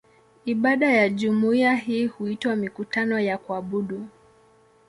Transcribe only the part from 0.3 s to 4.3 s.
Ibada za jumuiya hii huitwa "mikutano ya kuabudu".